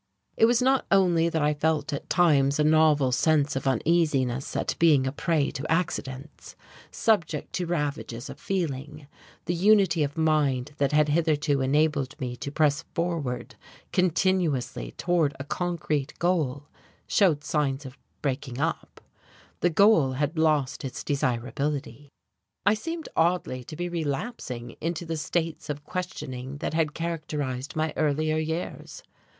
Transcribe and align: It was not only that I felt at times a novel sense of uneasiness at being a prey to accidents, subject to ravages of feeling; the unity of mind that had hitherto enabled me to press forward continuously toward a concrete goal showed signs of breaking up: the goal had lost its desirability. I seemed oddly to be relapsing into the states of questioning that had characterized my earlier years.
It 0.35 0.45
was 0.45 0.63
not 0.63 0.87
only 0.89 1.29
that 1.29 1.43
I 1.43 1.53
felt 1.53 1.93
at 1.93 2.09
times 2.09 2.57
a 2.57 2.63
novel 2.63 3.11
sense 3.11 3.55
of 3.55 3.67
uneasiness 3.67 4.55
at 4.55 4.75
being 4.79 5.05
a 5.05 5.11
prey 5.11 5.51
to 5.51 5.71
accidents, 5.71 6.55
subject 6.89 7.53
to 7.53 7.67
ravages 7.67 8.27
of 8.27 8.39
feeling; 8.39 9.05
the 9.45 9.53
unity 9.53 10.01
of 10.01 10.17
mind 10.17 10.71
that 10.79 10.91
had 10.91 11.09
hitherto 11.09 11.61
enabled 11.61 12.19
me 12.19 12.35
to 12.37 12.51
press 12.51 12.81
forward 12.95 13.53
continuously 13.91 14.91
toward 14.97 15.35
a 15.39 15.43
concrete 15.43 16.17
goal 16.17 16.65
showed 17.05 17.43
signs 17.43 17.85
of 17.85 17.95
breaking 18.23 18.59
up: 18.59 19.01
the 19.59 19.69
goal 19.69 20.13
had 20.13 20.35
lost 20.35 20.83
its 20.83 21.03
desirability. 21.03 22.09
I 22.65 22.73
seemed 22.73 23.07
oddly 23.15 23.63
to 23.65 23.75
be 23.75 23.87
relapsing 23.87 24.77
into 24.81 25.05
the 25.05 25.15
states 25.15 25.69
of 25.69 25.83
questioning 25.83 26.57
that 26.57 26.73
had 26.73 26.95
characterized 26.95 27.75
my 27.75 27.93
earlier 27.95 28.37
years. 28.37 29.03